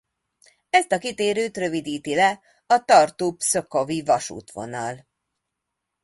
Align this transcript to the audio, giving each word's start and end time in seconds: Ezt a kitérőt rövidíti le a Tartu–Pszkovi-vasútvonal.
Ezt 0.69 0.91
a 0.91 0.97
kitérőt 0.97 1.57
rövidíti 1.57 2.15
le 2.15 2.41
a 2.65 2.83
Tartu–Pszkovi-vasútvonal. 2.85 5.07